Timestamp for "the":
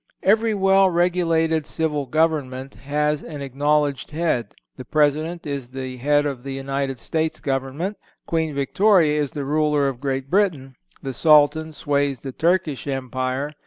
4.75-4.83, 5.69-5.97, 6.41-6.53, 9.33-9.45, 11.03-11.13, 12.21-12.31